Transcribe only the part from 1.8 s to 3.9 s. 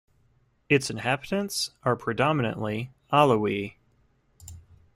are predominantly Alawites.